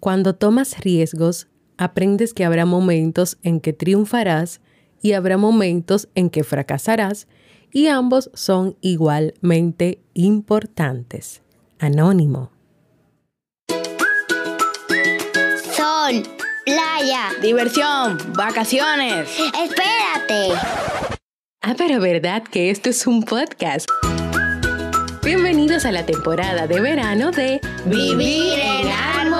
[0.00, 4.62] Cuando tomas riesgos, aprendes que habrá momentos en que triunfarás
[5.02, 7.28] y habrá momentos en que fracasarás
[7.70, 11.42] y ambos son igualmente importantes.
[11.78, 12.50] Anónimo.
[15.76, 16.22] Sol,
[16.64, 19.28] playa, diversión, vacaciones.
[19.38, 20.54] Espérate.
[21.60, 23.86] Ah, pero verdad que esto es un podcast.
[25.22, 28.88] Bienvenidos a la temporada de verano de Vivir en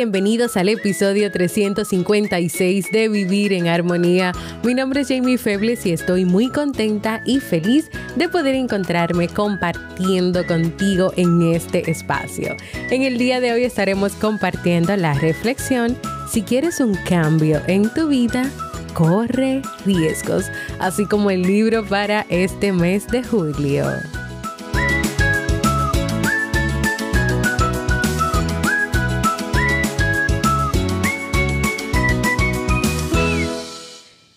[0.00, 4.32] Bienvenidos al episodio 356 de Vivir en Armonía.
[4.64, 10.46] Mi nombre es Jamie Febles y estoy muy contenta y feliz de poder encontrarme compartiendo
[10.46, 12.56] contigo en este espacio.
[12.88, 15.98] En el día de hoy estaremos compartiendo la reflexión
[16.32, 18.50] Si quieres un cambio en tu vida,
[18.94, 20.46] corre riesgos,
[20.78, 23.84] así como el libro para este mes de julio.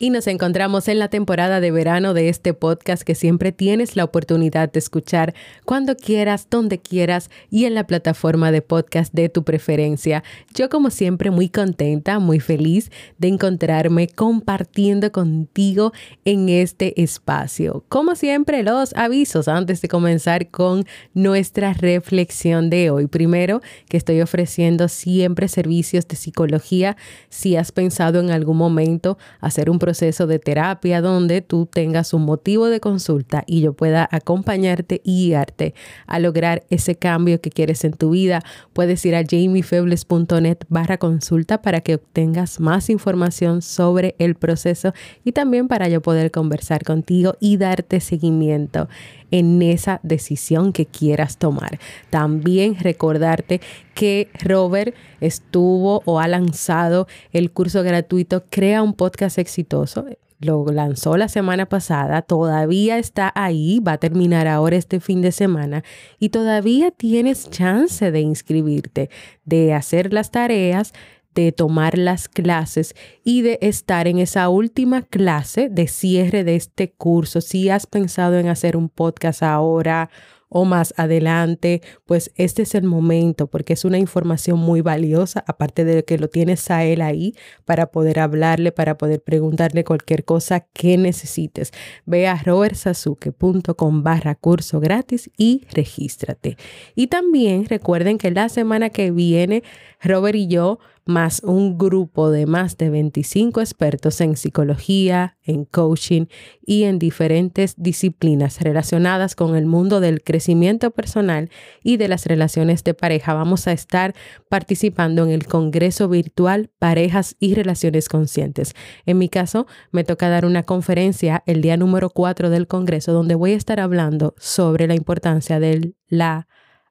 [0.03, 4.03] Y nos encontramos en la temporada de verano de este podcast que siempre tienes la
[4.03, 9.45] oportunidad de escuchar cuando quieras, donde quieras y en la plataforma de podcast de tu
[9.45, 10.21] preferencia.
[10.53, 15.93] Yo como siempre muy contenta, muy feliz de encontrarme compartiendo contigo
[16.25, 17.85] en este espacio.
[17.87, 23.07] Como siempre, los avisos antes de comenzar con nuestra reflexión de hoy.
[23.07, 26.97] Primero, que estoy ofreciendo siempre servicios de psicología.
[27.29, 32.15] Si has pensado en algún momento hacer un proceso proceso de terapia donde tú tengas
[32.15, 35.75] un motivo de consulta y yo pueda acompañarte y guiarte
[36.07, 38.41] a lograr ese cambio que quieres en tu vida.
[38.73, 45.33] Puedes ir a jamiefebles.net barra consulta para que obtengas más información sobre el proceso y
[45.33, 48.89] también para yo poder conversar contigo y darte seguimiento
[49.29, 51.79] en esa decisión que quieras tomar.
[52.09, 53.61] También recordarte
[53.93, 60.05] que Robert estuvo o ha lanzado el curso gratuito Crea un podcast exitoso
[60.43, 65.31] lo lanzó la semana pasada, todavía está ahí, va a terminar ahora este fin de
[65.31, 65.83] semana
[66.19, 69.09] y todavía tienes chance de inscribirte,
[69.45, 70.93] de hacer las tareas,
[71.33, 72.93] de tomar las clases
[73.23, 77.41] y de estar en esa última clase de cierre de este curso.
[77.41, 80.09] Si has pensado en hacer un podcast ahora
[80.53, 85.83] o más adelante, pues este es el momento porque es una información muy valiosa, aparte
[85.83, 87.33] de que lo tienes a él ahí
[87.65, 91.71] para poder hablarle, para poder preguntarle cualquier cosa que necesites.
[92.05, 96.57] Ve a robertsazuke.com barra curso gratis y regístrate.
[96.95, 99.63] Y también recuerden que la semana que viene,
[100.01, 106.25] Robert y yo más un grupo de más de 25 expertos en psicología, en coaching
[106.65, 111.49] y en diferentes disciplinas relacionadas con el mundo del crecimiento personal
[111.83, 113.33] y de las relaciones de pareja.
[113.33, 114.13] Vamos a estar
[114.49, 118.73] participando en el Congreso Virtual Parejas y Relaciones Conscientes.
[119.05, 123.35] En mi caso, me toca dar una conferencia el día número 4 del Congreso donde
[123.35, 126.47] voy a estar hablando sobre la importancia de la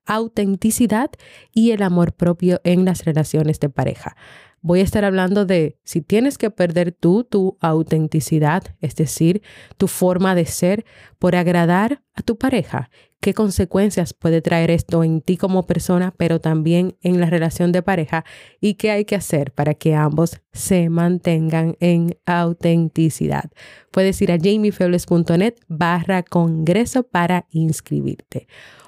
[0.07, 1.11] autenticidad
[1.53, 4.17] y el amor propio en las relaciones de pareja.
[4.65, 9.43] Voy a estar hablando de si tienes que perder tú tu autenticidad, es decir,
[9.77, 10.85] tu forma de ser
[11.19, 12.89] por agradar a tu pareja.
[13.21, 17.83] ¿Qué consecuencias puede traer esto en ti como persona, pero también en la relación de
[17.83, 18.25] pareja?
[18.61, 23.51] ¿Y qué hay que hacer para que ambos se mantengan en autenticidad?
[23.91, 28.47] Puedes ir a jamiefebles.net barra congreso para inscribirte.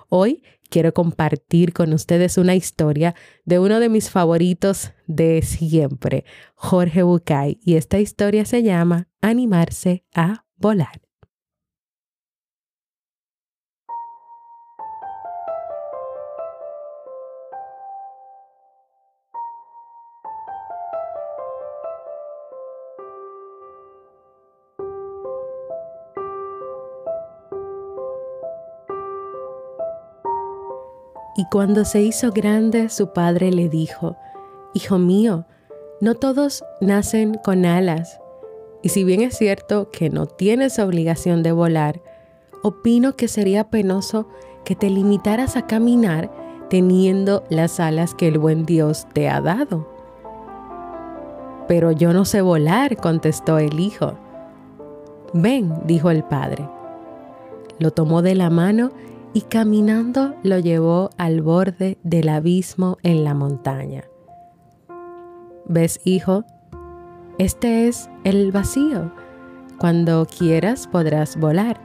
[0.08, 3.14] Hoy quiero compartir con ustedes una historia
[3.44, 10.04] de uno de mis favoritos de siempre, Jorge Bucay, y esta historia se llama Animarse
[10.14, 11.03] a volar.
[31.36, 34.16] Y cuando se hizo grande, su padre le dijo,
[34.72, 35.46] Hijo mío,
[36.00, 38.20] no todos nacen con alas.
[38.82, 42.02] Y si bien es cierto que no tienes obligación de volar,
[42.62, 44.28] opino que sería penoso
[44.64, 46.30] que te limitaras a caminar
[46.68, 49.88] teniendo las alas que el buen Dios te ha dado.
[51.68, 54.14] Pero yo no sé volar, contestó el hijo.
[55.32, 56.68] Ven, dijo el padre.
[57.78, 58.92] Lo tomó de la mano
[59.34, 64.04] y caminando lo llevó al borde del abismo en la montaña.
[65.66, 66.44] ¿Ves, hijo?
[67.38, 69.12] Este es el vacío.
[69.78, 71.80] Cuando quieras podrás volar.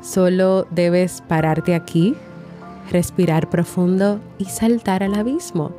[0.00, 2.16] Solo debes pararte aquí,
[2.90, 5.72] respirar profundo y saltar al abismo.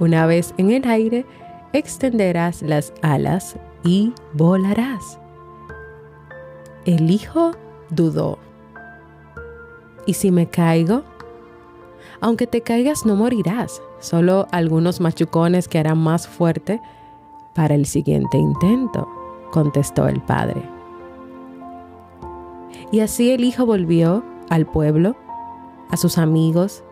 [0.00, 1.24] Una vez en el aire,
[1.72, 5.20] extenderás las alas y volarás.
[6.84, 7.52] El hijo
[7.90, 8.43] dudó.
[10.06, 11.02] ¿Y si me caigo?
[12.20, 16.80] Aunque te caigas no morirás, solo algunos machucones que harán más fuerte
[17.54, 19.08] para el siguiente intento,
[19.50, 20.62] contestó el padre.
[22.92, 25.16] Y así el hijo volvió al pueblo,
[25.90, 26.84] a sus amigos,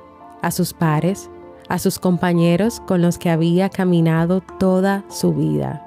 [0.43, 1.31] a sus pares,
[1.69, 5.87] a sus compañeros con los que había caminado toda su vida.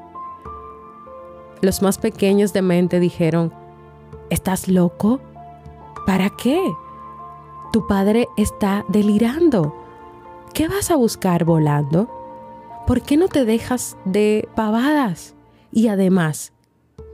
[1.61, 3.53] Los más pequeños de mente dijeron,
[4.29, 5.19] ¿Estás loco?
[6.05, 6.61] ¿Para qué?
[7.75, 9.75] Tu padre está delirando.
[10.53, 12.09] ¿Qué vas a buscar volando?
[12.87, 15.35] ¿Por qué no te dejas de pavadas?
[15.73, 16.53] Y además,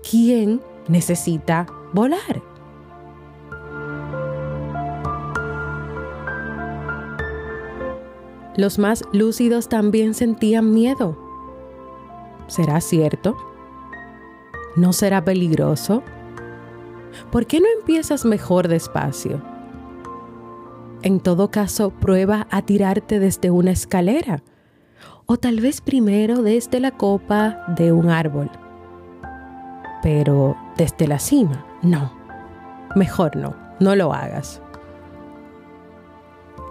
[0.08, 2.44] ¿quién necesita volar?
[8.56, 11.18] Los más lúcidos también sentían miedo.
[12.46, 13.36] ¿Será cierto?
[14.76, 16.04] ¿No será peligroso?
[17.32, 19.51] ¿Por qué no empiezas mejor despacio?
[21.04, 24.44] En todo caso, prueba a tirarte desde una escalera
[25.26, 28.52] o tal vez primero desde la copa de un árbol.
[30.04, 32.14] Pero desde la cima, no.
[32.96, 34.62] Mejor no, no lo hagas.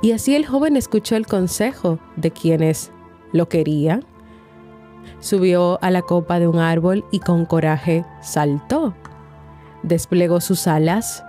[0.03, 2.93] Y así el joven escuchó el consejo de quienes
[3.32, 4.05] lo querían,
[5.21, 8.94] subió a la copa de un árbol y con coraje saltó.
[9.82, 11.25] Desplegó sus alas,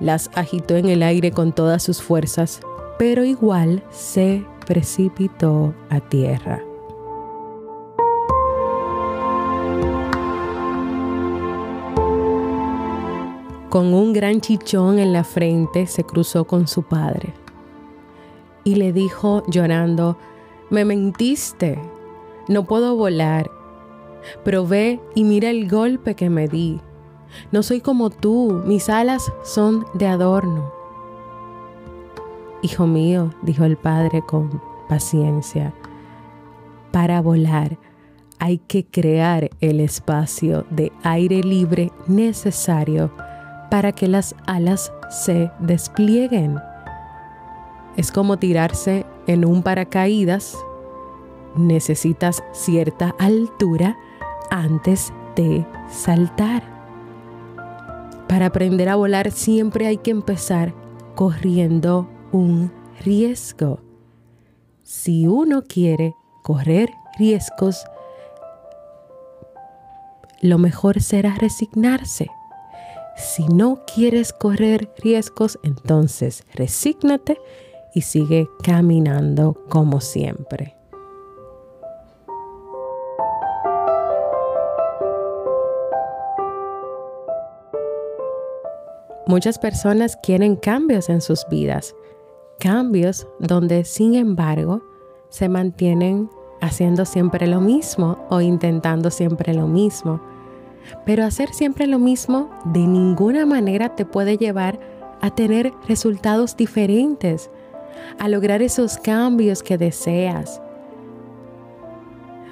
[0.00, 2.60] las agitó en el aire con todas sus fuerzas,
[2.98, 6.62] pero igual se precipitó a tierra.
[13.68, 17.32] Con un gran chichón en la frente se cruzó con su padre
[18.64, 20.18] y le dijo llorando,
[20.70, 21.78] me mentiste,
[22.48, 23.50] no puedo volar,
[24.44, 26.80] pero ve y mira el golpe que me di.
[27.50, 30.72] No soy como tú, mis alas son de adorno.
[32.62, 35.72] Hijo mío, dijo el padre con paciencia,
[36.92, 37.78] para volar
[38.42, 43.12] hay que crear el espacio de aire libre necesario
[43.70, 46.58] para que las alas se desplieguen.
[47.96, 50.58] Es como tirarse en un paracaídas.
[51.54, 53.96] Necesitas cierta altura
[54.50, 56.71] antes de saltar.
[58.32, 60.72] Para aprender a volar siempre hay que empezar
[61.14, 62.72] corriendo un
[63.04, 63.82] riesgo.
[64.82, 66.88] Si uno quiere correr
[67.18, 67.84] riesgos,
[70.40, 72.30] lo mejor será resignarse.
[73.18, 77.36] Si no quieres correr riesgos, entonces resígnate
[77.94, 80.81] y sigue caminando como siempre.
[89.26, 91.94] Muchas personas quieren cambios en sus vidas,
[92.58, 94.82] cambios donde sin embargo
[95.28, 96.28] se mantienen
[96.60, 100.20] haciendo siempre lo mismo o intentando siempre lo mismo.
[101.06, 104.80] Pero hacer siempre lo mismo de ninguna manera te puede llevar
[105.20, 107.48] a tener resultados diferentes,
[108.18, 110.60] a lograr esos cambios que deseas.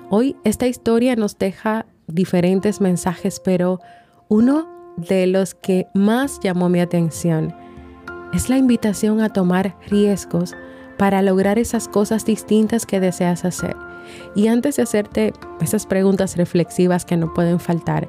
[0.09, 3.81] Hoy esta historia nos deja diferentes mensajes, pero
[4.29, 7.55] uno de los que más llamó mi atención
[8.33, 10.55] es la invitación a tomar riesgos
[10.99, 13.77] para lograr esas cosas distintas que deseas hacer.
[14.35, 18.09] Y antes de hacerte esas preguntas reflexivas que no pueden faltar,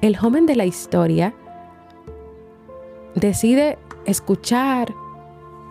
[0.00, 1.34] el joven de la historia
[3.14, 4.92] decide escuchar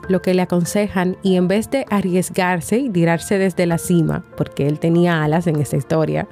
[0.09, 4.67] lo que le aconsejan y en vez de arriesgarse y tirarse desde la cima, porque
[4.67, 6.27] él tenía alas en esa historia,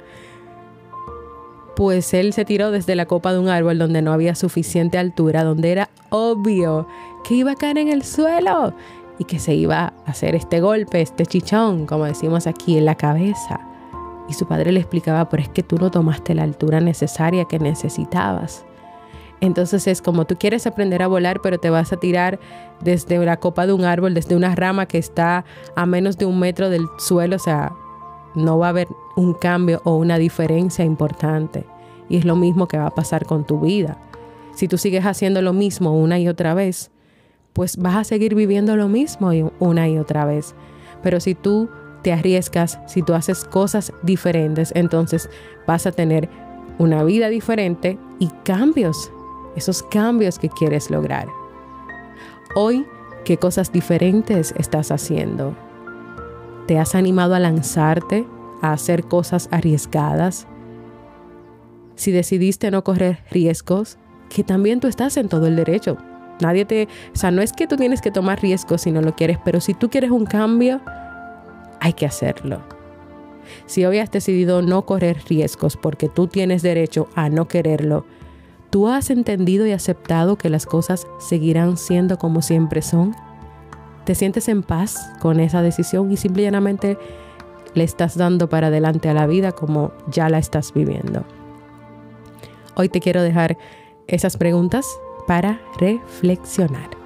[1.76, 5.44] pues él se tiró desde la copa de un árbol donde no había suficiente altura,
[5.44, 6.86] donde era obvio
[7.24, 8.74] que iba a caer en el suelo
[9.18, 12.94] y que se iba a hacer este golpe, este chichón, como decimos aquí, en la
[12.94, 13.60] cabeza.
[14.28, 17.58] Y su padre le explicaba, pero es que tú no tomaste la altura necesaria que
[17.58, 18.64] necesitabas.
[19.40, 22.38] Entonces es como tú quieres aprender a volar, pero te vas a tirar
[22.80, 26.38] desde la copa de un árbol, desde una rama que está a menos de un
[26.38, 27.72] metro del suelo, o sea,
[28.34, 31.64] no va a haber un cambio o una diferencia importante.
[32.08, 33.98] Y es lo mismo que va a pasar con tu vida.
[34.54, 36.90] Si tú sigues haciendo lo mismo una y otra vez,
[37.52, 40.54] pues vas a seguir viviendo lo mismo una y otra vez.
[41.02, 41.68] Pero si tú
[42.02, 45.30] te arriesgas, si tú haces cosas diferentes, entonces
[45.66, 46.28] vas a tener
[46.78, 49.10] una vida diferente y cambios,
[49.56, 51.28] esos cambios que quieres lograr.
[52.54, 52.86] Hoy,
[53.24, 55.54] ¿qué cosas diferentes estás haciendo?
[56.66, 58.26] ¿Te has animado a lanzarte,
[58.60, 60.46] a hacer cosas arriesgadas?
[61.96, 65.98] Si decidiste no correr riesgos, que también tú estás en todo el derecho.
[66.40, 69.14] Nadie te, o sea, no es que tú tienes que tomar riesgos si no lo
[69.14, 70.80] quieres, pero si tú quieres un cambio,
[71.80, 72.62] hay que hacerlo.
[73.66, 78.06] Si hoy has decidido no correr riesgos porque tú tienes derecho a no quererlo,
[78.70, 83.14] tú has entendido y aceptado que las cosas seguirán siendo como siempre son.
[84.04, 86.98] Te sientes en paz con esa decisión y simplemente
[87.74, 91.24] le estás dando para adelante a la vida como ya la estás viviendo.
[92.74, 93.56] Hoy te quiero dejar
[94.06, 94.86] esas preguntas
[95.26, 97.01] para reflexionar.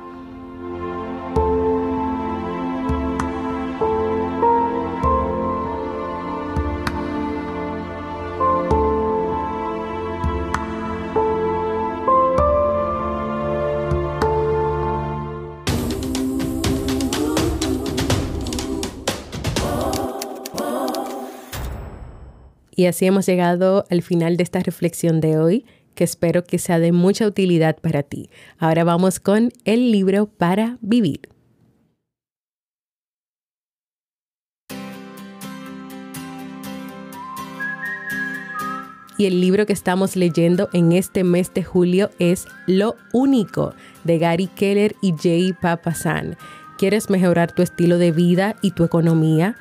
[22.77, 25.65] Y así hemos llegado al final de esta reflexión de hoy,
[25.95, 28.29] que espero que sea de mucha utilidad para ti.
[28.59, 31.31] Ahora vamos con el libro para vivir.
[39.19, 44.19] Y el libro que estamos leyendo en este mes de julio es Lo Único de
[44.19, 46.37] Gary Keller y Jay Papasan.
[46.77, 49.57] ¿Quieres mejorar tu estilo de vida y tu economía?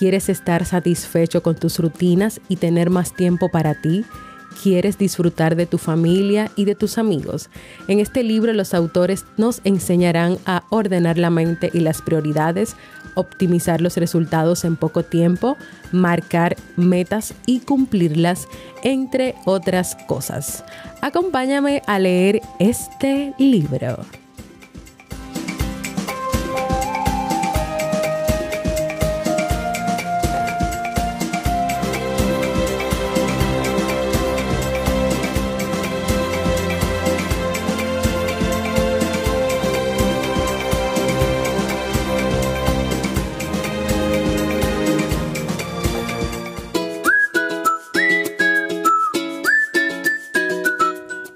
[0.00, 4.06] ¿Quieres estar satisfecho con tus rutinas y tener más tiempo para ti?
[4.62, 7.50] ¿Quieres disfrutar de tu familia y de tus amigos?
[7.86, 12.76] En este libro los autores nos enseñarán a ordenar la mente y las prioridades,
[13.14, 15.58] optimizar los resultados en poco tiempo,
[15.92, 18.48] marcar metas y cumplirlas,
[18.82, 20.64] entre otras cosas.
[21.02, 23.98] Acompáñame a leer este libro.